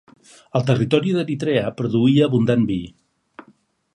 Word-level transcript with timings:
El 0.59 0.63
territori 0.69 1.11
d'Eritrea 1.17 1.67
produïa 1.81 2.31
abundant 2.31 2.65
vi. 2.73 2.79